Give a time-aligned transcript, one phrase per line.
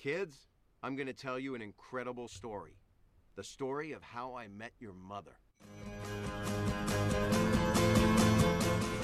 [0.00, 0.48] Kids,
[0.82, 2.72] I'm going to tell you an incredible story.
[3.36, 5.36] The story of how I met your mother.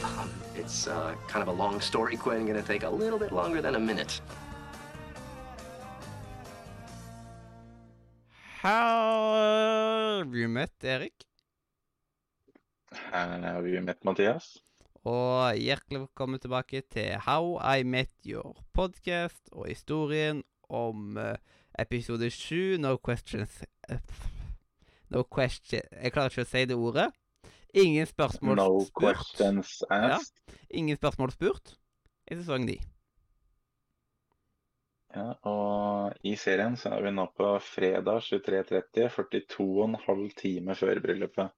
[0.02, 2.46] Um, it's uh, kind of a long story, Quinn.
[2.46, 4.22] Gonna take a little bit longer than a minute.
[8.62, 11.28] Har vi møtt Erik?
[13.12, 14.62] Her har vi møtt Mathias.
[15.04, 21.36] Og hjertelig velkommen tilbake til How I Met Your podcast og historien om eh,
[21.78, 23.98] episode 7, No Questions eh,
[25.10, 27.06] No question Jeg klarer ikke å si det ordet.
[27.76, 28.94] Ingen spørsmål No spurt.
[28.98, 30.34] questions asked.
[30.70, 31.76] Ingen spørsmål spurt
[32.26, 32.80] i sesong ni.
[35.14, 41.54] Ja, og i serien så er vi nå på fredag 23.30, 42,5 time før bryllupet.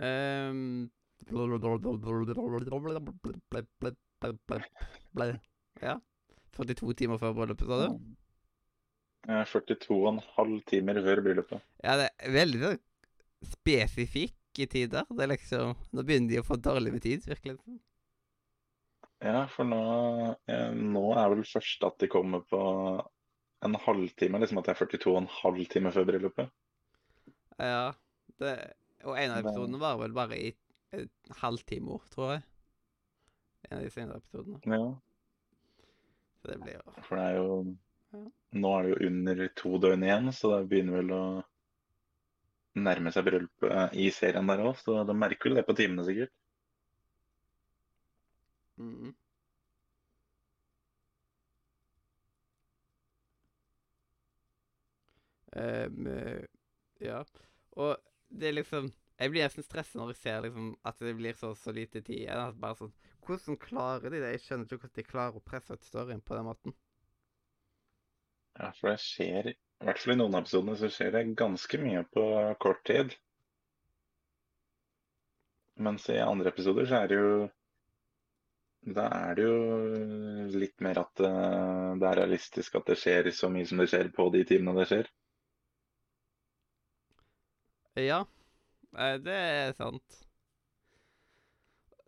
[0.00, 0.90] Um,
[5.80, 5.98] ja.
[6.56, 7.98] 42 timer før bryllupet, sa du?
[9.28, 11.64] Ja, 42,5 timer før bryllupet.
[11.84, 12.72] Ja, det er veldig
[13.52, 15.06] spesifikke tider.
[15.08, 17.56] Det er liksom Nå begynner de å få dårlig med tid, virkelig.
[19.20, 19.80] Ja, for nå,
[20.72, 22.60] nå er vel først at de kommer på
[23.60, 26.52] en halvtime, liksom at det er 42,5 timer før bryllupet.
[27.60, 27.90] Ja.
[28.40, 28.54] Det,
[29.04, 30.48] og en av episodene var vel bare i
[30.96, 31.10] en
[31.42, 32.46] halvtime, tror jeg.
[33.68, 34.60] En av de senere episodene.
[34.64, 35.00] Ja,
[36.40, 37.76] Så det blir jo for det er jo
[38.10, 38.20] Ja.
[38.62, 41.22] Nå er det jo under to døgn igjen, så det begynner vel å
[42.86, 46.32] nærme seg bryllupet i serien der òg, så de merker vel det på timene sikkert.
[48.78, 49.14] mm.
[55.52, 56.44] Ehm, eh,
[57.00, 57.24] ja.
[57.72, 57.96] Og
[58.28, 61.50] det er liksom Jeg blir nesten stresset når jeg ser liksom at det blir så,
[61.58, 62.22] så lite tid.
[62.32, 62.94] Er bare sånn
[63.26, 64.30] Hvordan klarer de det?
[64.32, 66.74] Jeg skjønner ikke hvordan de klarer å presse ut storyen på den måten.
[68.56, 72.02] Ja, for det skjer, i hvert fall i noen episodene, så skjer det ganske mye
[72.16, 72.24] på
[72.64, 73.14] kort tid.
[75.84, 77.30] Mens i andre episoder så er det jo
[78.96, 83.52] Da er det jo litt mer at eh, det er realistisk at det skjer så
[83.52, 85.10] mye som det skjer på de timene det skjer.
[88.00, 88.22] Ja,
[88.98, 90.20] eh, det er sant.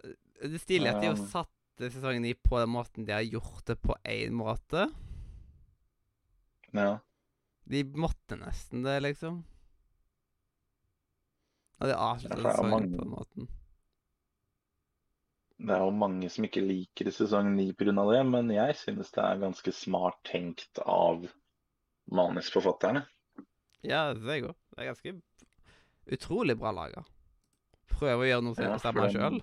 [0.02, 1.50] Det er stilig at de har satt
[1.82, 4.88] sesongen i på den måten de har gjort det på én måte.
[6.74, 6.98] Ja.
[7.64, 9.42] De måtte nesten det, liksom.
[11.82, 13.50] Og de avslutta ja, er sesongen mange- på den måten.
[15.62, 17.92] Det er jo mange som ikke liker sesong 9 pga.
[18.10, 21.28] det, men jeg synes det er ganske smart tenkt av
[22.10, 23.06] manusforfatterne.
[23.82, 24.56] Ja, det er òg.
[24.74, 25.22] Det er ganske
[26.06, 27.04] utrolig bra laga.
[27.92, 29.40] Prøve å gjøre noe Ja, stemmer sjøl.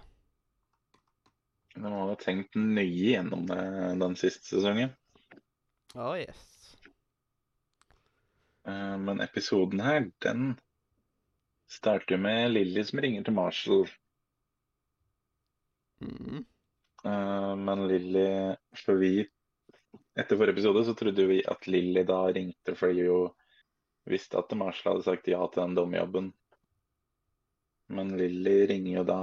[1.79, 3.61] De har tenkt nøye gjennom det
[4.01, 4.91] den siste sesongen.
[5.95, 6.75] Oh, yes.
[8.67, 10.59] Eh, Men episoden her, den
[11.69, 13.87] starter med Lilly som ringer til Marshall.
[16.03, 16.45] Mm.
[17.05, 19.27] Eh, Men Lilly For vi
[20.19, 23.31] Etter forrige episode så trodde vi at Lilly da ringte fordi hun
[24.09, 26.31] visste at Marshall hadde sagt ja til den dommerjobben.
[27.89, 29.21] Men Lilly ringer jo da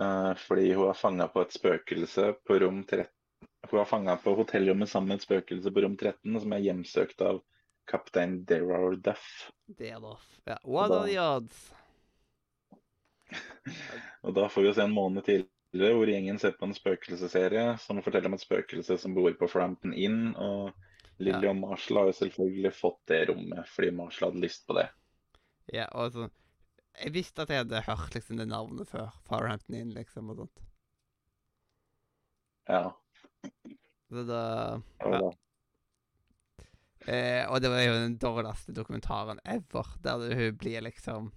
[0.00, 3.06] uh, fordi hun er fanga på et spøkelse på rom 13.
[3.70, 7.22] Hun er fanga på hotellrommet sammen med et spøkelse på rom 13, som er hjemsøkt
[7.22, 7.38] av
[7.90, 9.50] kaptein Derrar Duff.
[9.78, 9.94] Er
[10.44, 10.58] ja.
[10.64, 11.72] What are the odds?
[14.26, 17.76] Og da får vi jo se en måned tidligere hvor gjengen ser på en spøkelsesserie
[17.82, 20.34] som forteller om et spøkelse som bor på Frampton Inn.
[20.34, 20.72] Og
[21.22, 21.54] Lilly Ja.
[21.54, 24.88] og Marshall har jo selvfølgelig fått det rommet fordi Marshall hadde lyst på det.
[25.72, 26.32] Ja, og sånn
[27.00, 29.14] Jeg visste at jeg hadde hørt liksom det navnet før.
[29.28, 30.64] Farhampton Inn, liksom, og sånt.
[32.68, 32.82] Ja.
[34.12, 34.42] Så da
[35.00, 35.30] ja.
[37.10, 41.32] Eh, og det var jo den dårligste dokumentaren ever, der hun blir liksom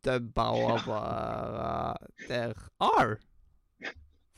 [0.00, 1.02] dubba over
[1.60, 3.18] uh, There are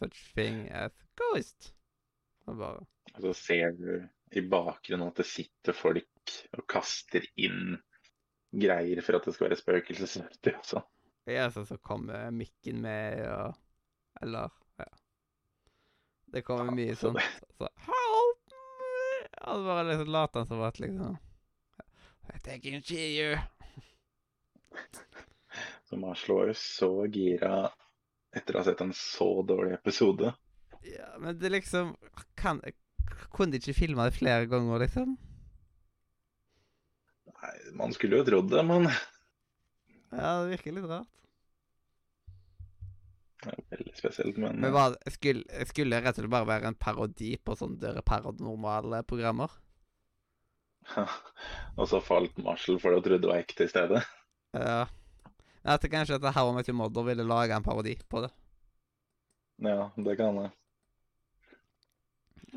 [0.00, 1.74] such thing as ghost.
[2.46, 2.86] Og bare
[3.20, 7.76] så ser du i bakgrunnen at det sitter folk og kaster inn
[8.52, 10.88] greier for at det skal være spøkelsesaktig og sånn.
[11.30, 13.54] Ja, så, så kommer mikken med, og
[14.22, 14.50] Eller
[14.80, 14.88] Ja.
[16.32, 17.18] Det kommer mye sånn
[17.58, 19.28] Så Help me!
[19.42, 21.18] Og så bare liksom later han som at liksom
[22.32, 23.36] I can see you.
[25.84, 27.56] Så Marshall var jo så gira
[28.32, 30.30] etter å ha sett en så dårlig episode.
[30.86, 31.92] Ja, men det liksom
[32.38, 32.62] kan,
[33.34, 35.18] Kunne de ikke filma det flere ganger, liksom?
[37.78, 38.88] Man skulle jo trodd det, men
[40.12, 41.08] Ja, det virker litt rart.
[43.42, 46.70] Det er veldig spesielt, men, Men hva, skulle, skulle det rett og slett bare være
[46.70, 49.50] en parodi på sånne døre paranormale programmer?
[51.78, 54.02] Og så falt Marshall for det og trodde det var ekte i stedet.
[54.54, 54.84] Ja.
[55.62, 58.30] Jeg tror kanskje at How I Met Your Mother ville lage en parodi på det.
[59.62, 60.50] Ja, det kan jeg.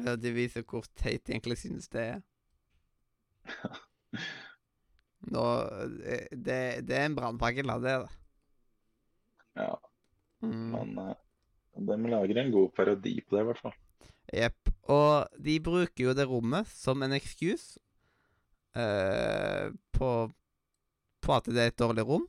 [0.06, 2.22] Ja, De viser hvor teit de egentlig synes det er.
[5.32, 5.44] Nå,
[6.00, 8.14] det, det, det er en brannpakke, la det da.
[9.56, 9.74] Ja,
[10.44, 10.72] Mm.
[10.72, 11.16] men eh,
[11.88, 13.74] de lager en god parodi på det, i hvert fall.
[14.36, 14.70] Jepp.
[14.92, 17.80] Og de bruker jo det rommet som en excuse
[18.78, 20.10] uh, på,
[21.22, 22.28] på at det er et dårlig rom.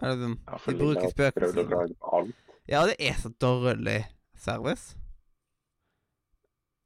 [0.00, 2.32] Eller liksom Ja, De bruker spøkelser.
[2.68, 4.04] Ja, det er så dårlig
[4.36, 4.96] service.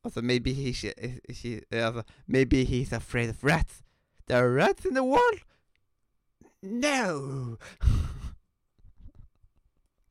[0.05, 0.93] Altså, maybe he, she,
[1.35, 3.83] she, altså, maybe he's afraid of rats.
[4.29, 5.39] There are rats in the wall?
[6.63, 7.57] No!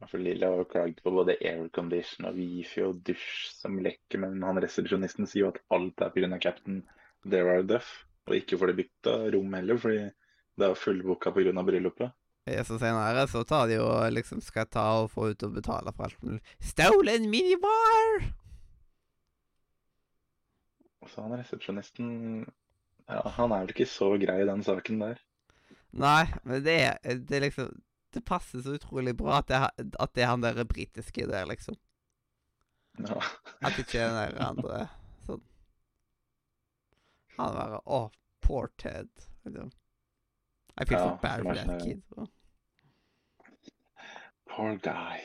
[0.10, 4.42] For Lilla har jo klaget på både aircondition og wifi og dusj som lekker, men
[4.42, 6.40] han resepsjonisten sier jo at alt er pga.
[6.42, 6.82] cap'n
[7.30, 7.92] There Are Duff,
[8.26, 10.04] og ikke får de bytta rom heller, fordi
[10.58, 11.54] det er fullbooka pga.
[11.70, 12.18] bryllupet.
[12.66, 16.08] Så senere så tar de jo liksom skal ta og få ut og betale for
[16.08, 16.54] alt.
[16.64, 18.32] Stolen minibar!
[21.08, 22.48] Så han resepsjonisten
[23.10, 25.20] ja, Han er vel ikke så grei i den saken der.
[25.98, 27.82] Nei, men det er, det er liksom
[28.14, 31.46] Det passer så utrolig bra at det, er- at det er han der britiske der,
[31.46, 31.76] liksom.
[33.00, 33.20] Ja.
[33.62, 34.78] At det ikke er den der andre
[35.28, 35.42] sånn
[37.38, 38.00] Han bare Å,
[38.42, 39.10] poor Ted.
[39.46, 39.72] Liksom.
[40.80, 42.02] I feel Ja, so bad for er that sånn- kid.
[42.18, 42.28] Og,
[44.50, 45.20] Poor guy.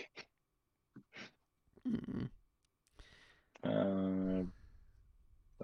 [1.87, 2.29] mm.
[3.63, 4.49] Og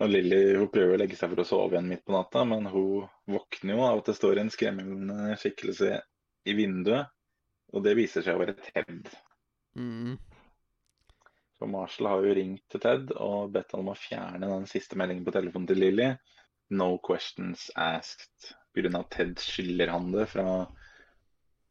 [0.06, 3.74] Lilly prøver å legge seg for å sove igjen midt på natta, men hun våkner
[3.74, 5.96] jo av at det står en skremmende skikkelse
[6.46, 7.10] i vinduet.
[7.74, 9.10] Og det viser seg å være Ted.
[9.76, 10.14] Mm.
[11.58, 14.96] Så Marshall har jo ringt til Ted og bedt han om å fjerne den siste
[15.00, 16.12] meldingen på telefonen til Lilly.
[16.70, 18.52] No questions asked.
[18.76, 19.02] Pga.
[19.10, 20.46] Ted skylder han det fra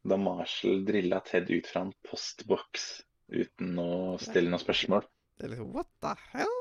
[0.08, 2.90] da Marshall drilla Ted ut fra en postboks
[3.32, 3.92] uten å
[4.22, 5.08] stille noe spørsmål.
[5.44, 6.58] Liksom What the hell?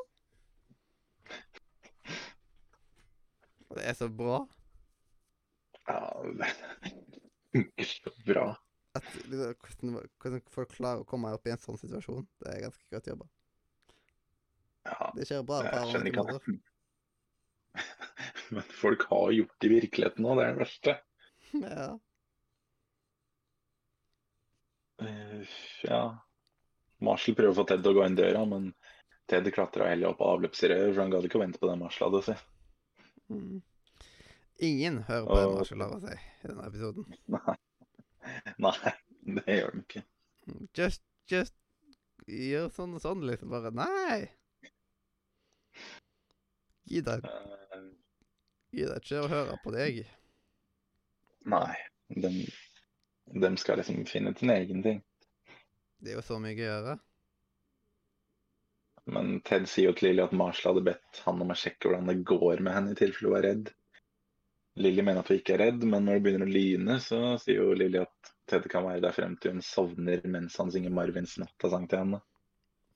[3.70, 4.40] Og det er så bra.
[5.86, 6.00] Ja,
[6.40, 6.52] det
[7.52, 8.46] funker så bra.
[8.96, 12.64] At, liksom, hvordan, hvordan folk klarer å komme opp i en sånn situasjon, det er
[12.64, 13.28] ganske godt jobba.
[14.86, 16.58] Ja, Det skjer bra på ikke måter.
[18.56, 20.98] Men folk har gjort det i virkeligheten nå, det er det verste.
[21.56, 21.88] Ja.
[25.02, 25.42] Uh,
[25.84, 26.02] Ja.
[27.04, 28.70] Marshall prøver å få Ted til å gå inn døra, men
[29.28, 32.22] Ted klatra heller opp avløpsrøret, for han gadd ikke å vente på det Marshall hadde
[32.24, 32.36] si.
[33.32, 33.62] Mm.
[34.66, 35.40] Ingen hører på Og-
[35.80, 37.08] har å si i denne episoden.
[37.34, 37.56] Nei.
[38.66, 38.92] Nei,
[39.38, 40.02] det gjør de ikke.
[40.78, 41.54] Just, just
[42.26, 43.50] gjør sånn og sånn, liksom.
[43.52, 44.30] Bare Nei!
[46.86, 47.24] Gidder
[48.70, 50.00] Gi gidder ikke å høre på deg.
[51.50, 51.74] Nei.
[52.08, 52.30] De,
[53.42, 55.00] de skal liksom finne sin egen ting.
[55.98, 56.96] Det er jo så mye å gjøre.
[59.06, 62.10] Men Ted sier jo til Lilly at Marshall hadde bedt han om å sjekke hvordan
[62.10, 63.68] det går med henne i tilfelle hun er redd.
[64.82, 67.62] Lilly mener at hun ikke er redd, men når det begynner å lyne, så sier
[67.62, 71.36] jo Lilly at Ted kan være der frem til hun sovner mens han synger Marvins
[71.42, 72.20] nattasang til henne.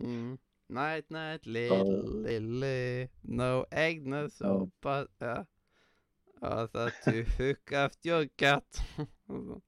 [0.03, 0.35] Mm.
[0.71, 5.41] Night, night, little lily, no egg, no soap, but ja.
[6.43, 8.83] Altså, to hook up your cat.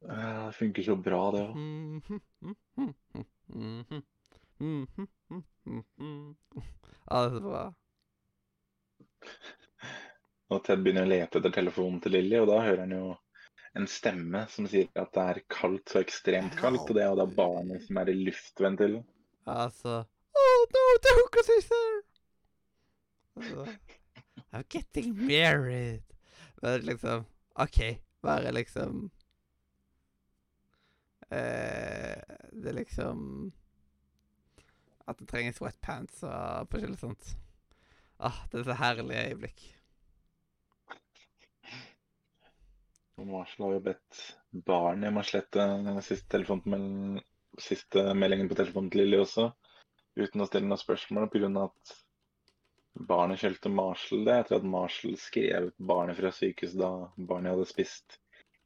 [0.00, 1.56] Det funker så bra, det òg.
[7.10, 7.64] Ja, det er så bra.
[10.50, 13.04] Og Ted begynner å lete etter telefonen til Lilly, og da hører han jo
[13.78, 17.20] en stemme som sier at det er kaldt, så ekstremt kaldt, og det er jo
[17.20, 19.04] da barnet som er i luftventilen.
[19.50, 20.02] Altså
[20.40, 20.82] Oh no,
[21.20, 22.02] hooker sister!
[23.36, 23.66] Altså,
[24.52, 26.02] I'm getting married.
[26.62, 27.78] Men liksom OK,
[28.22, 29.10] bare liksom
[31.30, 32.20] eh,
[32.52, 33.52] Det er liksom
[35.08, 37.34] At det trengs wetpants og forskjellig sånt.
[38.20, 39.62] Ah, det er så herlige øyeblikk.
[43.20, 44.20] Marshall har jo bedt
[44.66, 47.20] barnet om å slette den siste, telefonmel-
[47.60, 49.50] siste meldingen på telefonen til Lilly også,
[50.20, 51.50] uten å stille noe spørsmål, pga.
[51.66, 51.96] at
[53.10, 58.19] barnet skjelte Marshall det etter at Marshall skrev barnet fra sykehuset da barnet hadde spist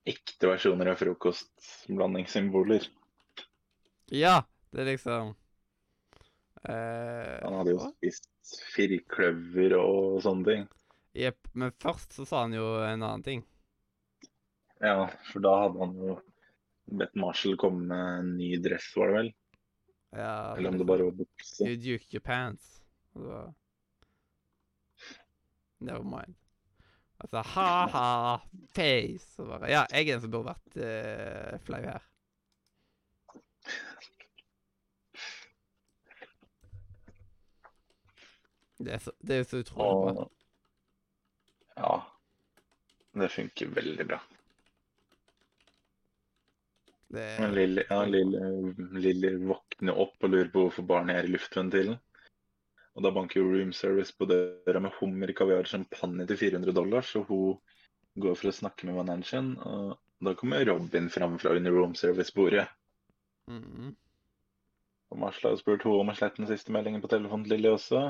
[0.05, 2.87] ekte versjoner av frokostblandingssymboler.
[4.13, 5.33] Ja, det er liksom
[6.69, 10.67] eh, Han hadde jo spist firkløver og sånne ting.
[11.17, 11.49] Jepp.
[11.55, 13.45] Men først så sa han jo en annen ting.
[14.83, 16.19] Ja, for da hadde han jo
[17.01, 19.33] bedt Marshall komme med en ny dress, var det vel?
[20.15, 21.65] Ja, Eller om det bare var bukse.
[21.65, 22.83] You duke your pants.
[25.79, 26.35] Never mind.
[27.23, 28.41] Altså, ha-ha,
[28.75, 29.43] face.
[29.43, 32.11] Og bare Ja, jeg er den som burde vært uh, flau her.
[38.85, 40.25] Det er, så, det er så utrolig bra.
[41.79, 41.95] Ja,
[43.21, 44.19] det funker veldig bra.
[47.15, 48.41] Det Lilly, ja, Lilly,
[48.99, 51.97] Lilly våkner opp og lurer på hvorfor barnet er i luftventilen.
[52.95, 57.03] Og da banker jo room service på døra med hummer, kaviar, champagne til 400 dollar,
[57.03, 57.59] så hun
[58.23, 59.55] går for å snakke med manageren.
[59.59, 62.69] Og da kommer Robin fram fra under room service-bordet.
[63.51, 63.91] mm,
[65.11, 67.75] Og Marsla har spurt henne om å slette den siste meldingen på telefonen til Lilly
[67.75, 68.05] også.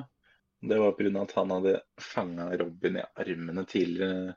[0.64, 1.23] Det var pga.
[1.23, 4.37] at han hadde fanga Robin i armene tidligere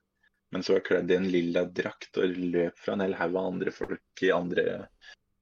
[0.51, 3.49] mens hun var kledd i en lilla drakt og løp fra en hel haug av
[3.51, 4.63] andre folk i andre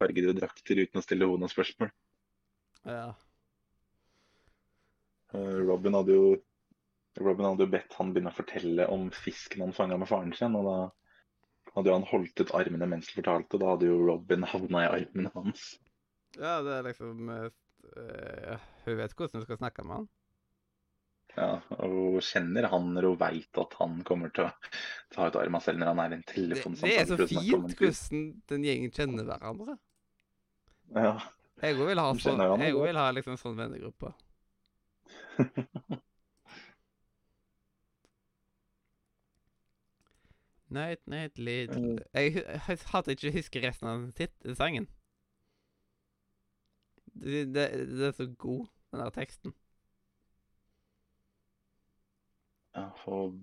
[0.01, 1.91] fargede drakter uten å stille henne noen spørsmål.
[2.89, 3.07] ja.
[5.35, 6.27] Eh, Robin hadde jo
[7.23, 10.55] Robin hadde jo bedt han begynne å fortelle om fisken han fanga med faren sin.
[10.59, 14.01] Og da hadde jo han holdt ut armene mens han fortalte, og da hadde jo
[14.09, 15.69] Robin havna i armene hans.
[16.35, 20.09] ja, det er liksom eh, Hun vet hvordan hun skal snakke med han.
[21.35, 21.47] Ja,
[21.83, 24.51] og hun kjenner han når hun veit at han kommer til å
[25.11, 26.91] ta ut armen selv når han er i en Det, telefonsamtale.
[26.91, 29.75] det er så fint hvordan den gjengen kjenner hverandre.
[30.95, 31.15] Ja.
[31.63, 34.13] Jeg òg vil ha så, sånn Jeg vil ha liksom sånn vennegruppe.
[40.75, 41.99] Night, night, little Mm.
[42.13, 44.87] Jeg, jeg hadde ikke husket resten av sitt, sangen.
[47.15, 49.53] Det, det, det er så god, den der teksten.
[52.75, 53.37] ja, og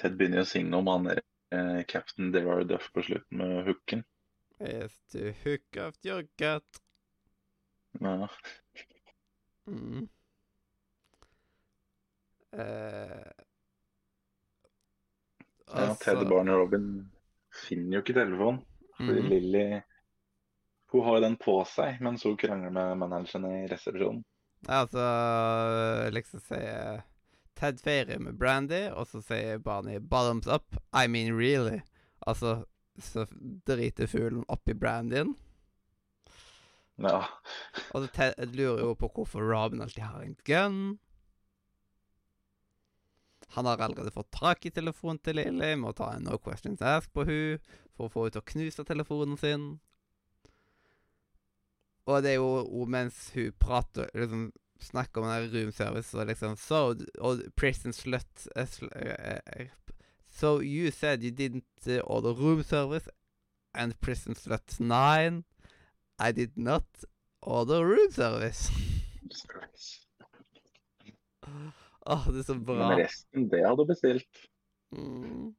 [0.00, 1.20] Ted begynner å synge om han der
[1.54, 4.04] eh, cap'n Devar Duff på slutten med hooken.
[4.60, 6.80] Is to hook off your gut.
[8.00, 8.28] Ja.
[9.66, 10.08] Mm.
[12.52, 13.30] Eh,
[15.70, 17.10] Ja, altså- Ted, Barney og Robin
[17.68, 18.64] finner jo ikke telefonen.
[18.96, 19.28] Fordi mm.
[19.28, 19.80] Lilly
[20.92, 24.24] Hun har jo den på seg mens hun krangler med manageren i resepsjonen.
[24.66, 27.04] Ja, Altså liksom sier
[27.54, 30.78] Ted feirer med Brandy, og så sier Barney 'bottoms up'.
[30.92, 31.80] I mean really.
[32.26, 32.64] Altså,
[32.98, 33.26] så
[33.66, 35.36] driter fuglen oppi brandyen.
[36.98, 37.24] Ja.
[37.94, 40.98] Og så Ted lurer jo på hvorfor Robin alltid har en gun.
[43.54, 47.10] Han har allerede fått tak i telefonen til Lily, må ta en no questions ask
[47.12, 49.64] på hun for å få henne til å knuse telefonen sin.
[52.06, 56.26] Og det er jo og mens hun prater liksom snakker om den room service og
[56.26, 59.68] liksom So, og prison slut eh, sl eh, eh,
[60.30, 63.08] So you said you didn't uh, order room service
[63.74, 65.44] and prison slut 9.
[66.18, 66.84] I did not
[67.42, 68.70] order room service.
[72.06, 72.88] Åh, det er så bra.
[72.88, 74.44] Men resten, det hadde du bestilt.
[74.96, 75.50] Mm.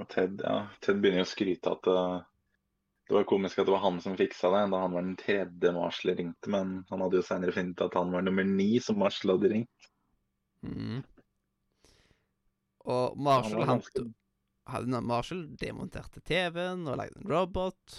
[0.00, 2.20] Og Ted, ja, Ted begynner jo å skryte at uh,
[3.10, 5.72] det var komisk at det var han som fiksa det, da han var den tredje
[5.74, 9.34] Marshall ringte, men han hadde jo senere funnet at han var nummer ni som Marshall
[9.34, 9.90] hadde ringt.
[10.62, 11.02] Mm.
[12.90, 14.06] Og Marshall, han, ganske
[14.70, 17.98] hadde Marshall demonterte TV-en og lagde en robot.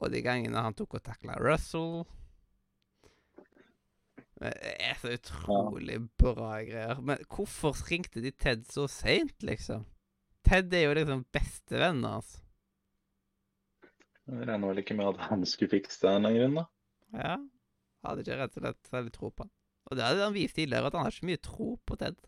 [0.00, 2.04] Og de gangene han tok og takla Russell
[4.40, 7.00] Det er så utrolig bra greier.
[7.04, 9.84] Men hvorfor ringte de Ted så seint, liksom?
[10.48, 12.38] Ted er jo liksom bestevennen hans.
[14.30, 16.64] Jeg regner vel ikke med at han skulle fikse det en grunn, da.
[17.20, 17.36] Ja.
[18.06, 19.52] Hadde ikke rett og slett særlig tro på han.
[19.90, 22.26] Og det hadde han vist tidligere, at han har ikke mye tro på Ted.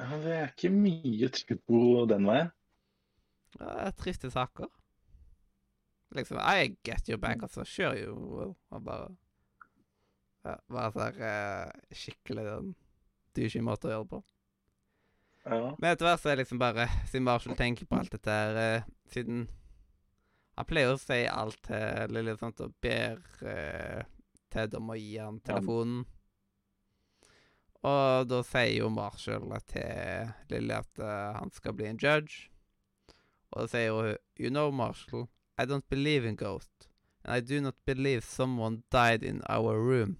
[0.00, 2.52] Ja, det er ikke mye tro den veien.
[3.60, 4.70] Ja, triste saker.
[6.16, 7.62] Liksom I get your back, altså.
[7.62, 8.54] Kjør jo.
[8.74, 9.12] Og bare
[10.46, 12.74] ja, Bare sånn uh, skikkelig den
[13.36, 14.22] douchey måte å gjøre det på.
[15.44, 15.74] Ja.
[15.78, 18.58] Men etter hvert så er det liksom bare Siden Marshall tenker på alt dette her
[18.60, 19.46] eh, Siden
[20.58, 24.02] Han pleier å si alt til Lilly og sånt, og ber eh,
[24.52, 26.02] Ted om å gi han telefonen.
[27.86, 32.50] Og da sier jo Marshall til Lilly at eh, han skal bli en judge.
[33.54, 36.90] Og da sier hun You know, Marshall, I don't believe in ghosts.
[37.24, 40.18] And I do not believe someone died in our room.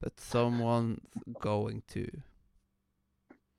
[0.00, 1.00] But someone's
[1.40, 2.04] going to.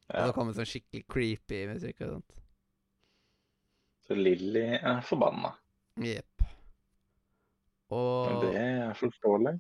[0.08, 2.38] Og da kommer sånn skikkelig creepy musikk og sånt.
[4.08, 5.52] Så Lilly er forbanna.
[6.00, 6.46] Jepp.
[7.90, 9.58] Men Og det er forståelig.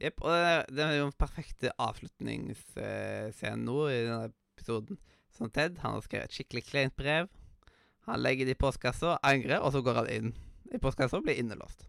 [0.00, 0.22] Jepp.
[0.22, 5.00] Og det er, det er jo en perfekte avslutningsscene nå i denne episoden.
[5.32, 7.28] Som Ted, han har skrevet et skikkelig kleint brev.
[8.08, 10.32] Han legger det i postkassa, angrer, og så går han inn
[10.72, 11.86] i postkassa og blir innelåst.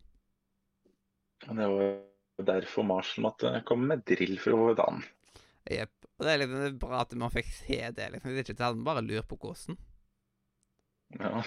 [1.44, 1.96] Det var
[2.42, 5.04] derfor Marshall måtte komme med drill for å få ut han.
[5.70, 5.94] Jepp.
[6.18, 8.10] Og det er litt bra at man fikk se det.
[8.13, 8.34] liksom.
[8.34, 9.78] Det er ikke man bare lurer på hvordan.
[11.20, 11.44] Ja.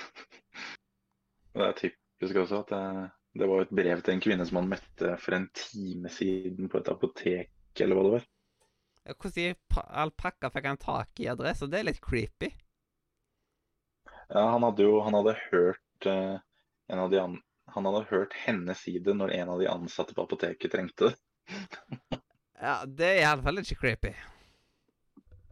[1.55, 4.61] Og det er typisk også at det, det var et brev til en kvinne som
[4.61, 8.28] han møtte for en time siden på et apotek, eller hva det var.
[9.07, 11.69] Hvordan alpakka fikk han tak i adressa?
[11.71, 12.50] Det er litt creepy.
[14.26, 16.38] Ja, han hadde jo han hadde hørt eh,
[16.90, 17.37] en av de an
[17.76, 21.16] han hadde hørt henne si det når en av de ansatte på apoteket trengte det.
[22.56, 24.11] Ja, det er iallfall ikke creepy.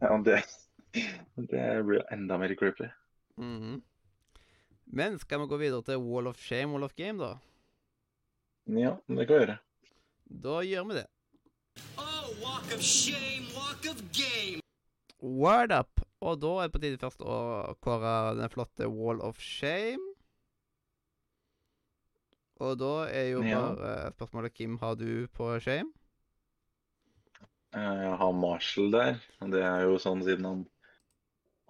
[0.01, 0.39] Ja, det,
[1.37, 2.89] det blir enda mer creepy.
[3.37, 3.83] Mhm.
[4.95, 7.35] Men skal vi gå videre til Wall of Shame, Wall of Game, da?
[8.73, 9.59] Ja, det kan vi gjøre.
[10.47, 11.07] Da gjør vi det.
[12.01, 14.63] Oh, walk of shame, walk of game.
[15.21, 16.01] Word up!
[16.25, 17.37] Og da er det på tide først å
[17.85, 20.14] kåre den flotte Wall of Shame.
[22.63, 23.61] Og da er jo Ja.
[23.75, 25.91] bare spørsmålet hvem har du på shame?
[27.75, 29.21] Eh, Jeg har Marshall der.
[29.41, 30.67] Det er jo sånn siden han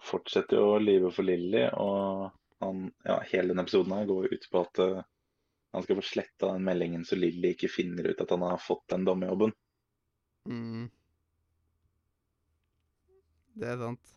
[0.04, 1.70] fortsetter jo lyve for Lilly.
[1.72, 5.02] Og han, ja, hele denne episoden her går ut på at eh,
[5.72, 8.86] han skal få sletta den meldingen så Lilly ikke finner ut at han har fått
[8.88, 9.52] den dommerjobben.
[10.46, 10.90] Mm.
[13.56, 14.12] Det er sant.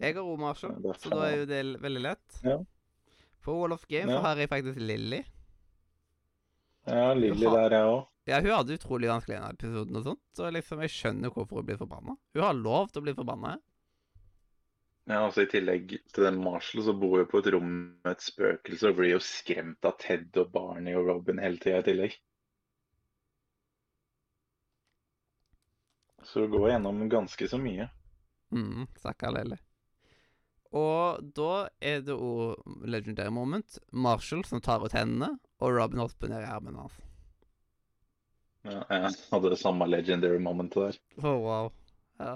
[0.00, 2.40] Jeg har Ro Marshall, så da er jo det veldig lett.
[2.44, 2.58] Ja.
[3.44, 4.20] På Wall of Game Ja.
[4.20, 5.22] har jeg faktisk Lilly.
[6.86, 8.04] Ja, Lilly der, jeg òg.
[8.26, 11.60] Ja, hun hadde utrolig vanskelig i denne episoden og sånt, så liksom jeg skjønner hvorfor
[11.60, 12.14] hun blir forbanna.
[12.34, 13.56] Hun har lov til å bli forbanna.
[15.06, 17.68] Ja, altså I tillegg til den Marshall så bor hun på et rom
[18.02, 21.78] med et spøkelse og blir jo skremt av Ted og Barney og Robin hele tida
[21.84, 22.16] i tillegg.
[26.26, 27.86] Så hun går gjennom ganske så mye.
[28.50, 29.60] Mm, Stakkar Lilly.
[30.74, 33.78] Og da er det òg legendary moment.
[33.94, 36.96] Marshall som tar ut hendene, og Robin hopper ned i armen hans.
[38.66, 40.98] Ja, jeg hadde det samme legendary momentet der.
[41.22, 41.68] Oh, wow.
[42.18, 42.34] Ja.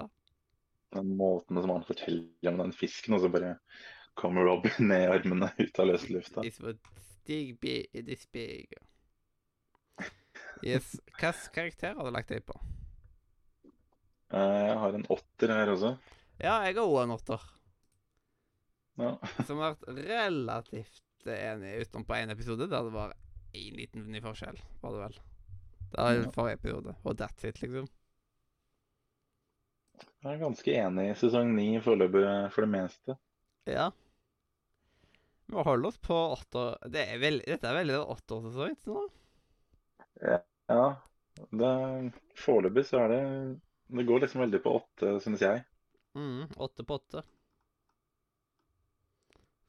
[0.95, 3.57] Den måten som han forteller om den fisken, og så bare
[4.19, 6.43] kommer Robin ned i armene ut av løse lufta.
[7.21, 8.73] Stig B this big.
[10.63, 10.95] Yes.
[11.05, 12.55] Hvilken karakter har du lagt deg på?
[14.31, 15.95] Eh, Jeg har en åtter her også.
[16.41, 17.47] Ja, jeg har òg en åtter.
[19.01, 19.13] Ja.
[19.47, 23.13] Som har vært relativt enig utenom på én episode, der det var
[23.53, 25.19] én liten ny forskjell, var det vel.
[25.91, 26.31] Det var Ja.
[26.31, 26.95] forrige episode.
[27.03, 27.87] Og that's it, liksom.
[30.23, 33.17] Jeg er ganske enig i sesong ni foreløpig for det meste.
[33.69, 33.91] Ja.
[35.45, 37.43] Vi må holde oss på åtte Det er veld...
[37.45, 39.03] dette er veldig åtteårssesong til nå.
[40.69, 40.81] Ja,
[41.61, 41.71] det,
[42.45, 43.21] foreløpig så er det
[43.97, 45.63] Det går liksom veldig på åtte, syns jeg.
[46.15, 47.23] Mm, åtte på åtte.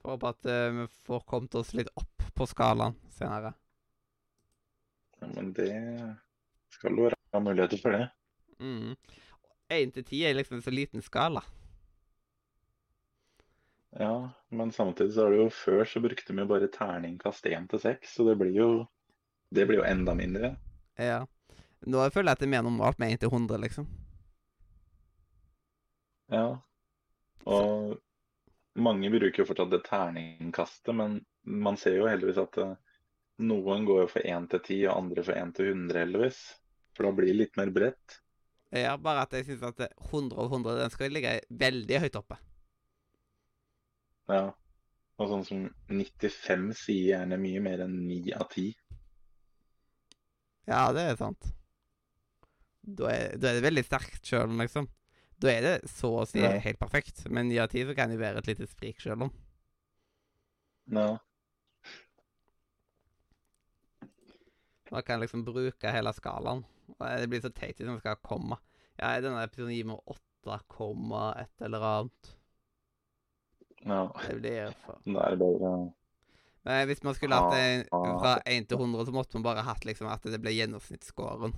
[0.03, 3.53] Får håpe at eh, vi får kommet oss litt opp på skalaen senere.
[5.21, 5.71] Ja, Men det
[6.75, 8.09] skal jo være muligheter for det.
[8.59, 8.97] Mm.
[9.73, 11.45] Én til ti er liksom en så liten skala.
[14.01, 17.69] Ja, men samtidig så er det jo før så brukte vi jo bare terningkast én
[17.71, 18.69] til seks, så det blir jo
[19.53, 20.57] Det blir jo enda mindre.
[20.97, 21.27] Ja.
[21.85, 23.89] Nå føler jeg at det er mer normalt med 1 til 100, liksom.
[26.33, 26.47] Ja.
[27.45, 27.99] Og
[28.75, 32.75] mange bruker jo fortsatt det terningkastet, men man ser jo heldigvis at eh,
[33.43, 36.41] noen går jo for 1 til 10, og andre for 1 til 100, heldigvis.
[36.97, 38.19] For da blir det litt mer bredt.
[38.73, 42.39] Ja, bare at jeg syns at 100 og 100 den skal ligge veldig høyt oppe.
[44.33, 44.47] Ja.
[45.21, 48.71] Og sånn som 95 sier gjerne mye mer enn 9 av 10.
[50.71, 51.51] Ja, det er sant.
[52.83, 54.89] Da er, da er det veldig sterkt sjøl, liksom.
[55.43, 56.53] Da er det så å si Ja.
[56.63, 57.25] helt perfekt.
[57.31, 59.33] Men i av tid så kan det være et lite sprik sjøl om.
[60.87, 61.19] Ja.
[64.91, 66.65] Man kan liksom bruke hele skalaen.
[66.99, 68.59] Og Det blir så teit hvis man skal ha komma.
[69.01, 72.33] Ja, i denne episoden gir vi 8, et eller annet.
[73.87, 74.13] ja.
[74.29, 75.91] Det blir for Det er ja.
[76.65, 78.19] Men hvis man skulle hatt en Ah.
[78.21, 81.53] fra 1 til 100, så måtte man bare hatt liksom at det ble gjennomsnittsscoren.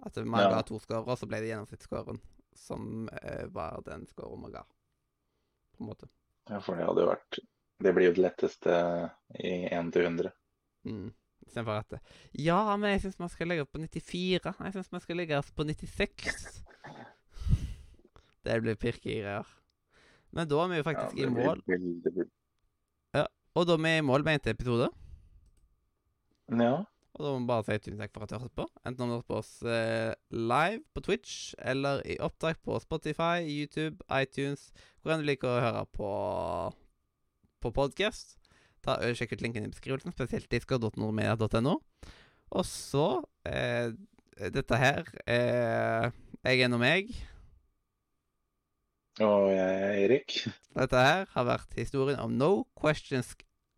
[0.00, 0.50] At man Ja.
[0.50, 2.20] ga to scorer, så ble det gjennomsnittsscoren
[2.54, 4.62] som eh, var den scoren man ga.
[5.76, 6.08] På en måte.
[6.48, 7.38] Ja, for det hadde jo vært
[7.82, 8.72] Det blir jo det letteste
[9.38, 10.32] i 1 til 100.
[10.84, 11.12] Mm.
[11.46, 12.00] Istedenfor at
[12.32, 14.54] Ja, men jeg syns man skal legge oss på 94.
[14.58, 16.62] Jeg syns man skal legge oss på 96.
[18.44, 19.46] Det blir pirkegreier.
[20.32, 21.62] Men da er vi jo faktisk ja, i blir mål.
[23.14, 24.88] Ja, Og da er vi i mål med en til episode.
[26.52, 26.84] Ja.
[27.12, 28.68] Og da må vi bare si tusen takk for at du hørte på.
[28.88, 33.44] Enten om du hørte på oss eh, live på Twitch, eller i opptak på Spotify,
[33.44, 34.70] YouTube, iTunes,
[35.02, 36.12] hvor enn du liker å høre på
[37.62, 38.38] på podkast.
[38.82, 41.76] Sjekk ut linken i beskrivelsen, spesielt disco.nordmedia.no.
[42.52, 43.06] Og så
[43.48, 43.92] eh,
[44.52, 46.08] Dette her eh,
[46.42, 47.12] Jeg er nå meg.
[49.22, 50.38] Og jeg er Erik.
[50.74, 53.36] Dette her har vært historien om No Questions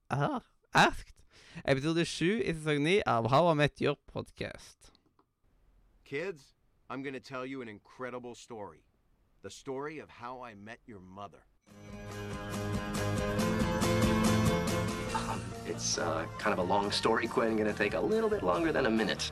[0.08, 1.13] Asked.
[1.62, 4.90] Episode 7 i sesong 9 av How I Met Your Podcast.
[6.04, 6.54] Kids,
[6.90, 8.82] I'm gonna tell you an incredible story.
[9.42, 11.44] The story of how I met your mother.
[15.14, 17.56] Um, it's uh, kind of a long story, Quinn.
[17.56, 19.30] Gonna take a little bit longer than a minute.